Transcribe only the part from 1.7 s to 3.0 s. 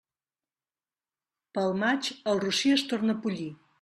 maig, el rossí es